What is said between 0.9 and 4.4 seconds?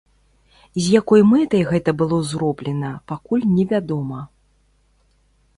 якой мэтай гэта было зроблена, пакуль невядома.